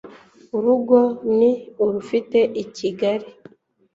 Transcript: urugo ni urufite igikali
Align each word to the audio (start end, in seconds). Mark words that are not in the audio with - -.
urugo 0.57 0.99
ni 1.37 1.51
urufite 1.83 2.39
igikali 2.61 3.27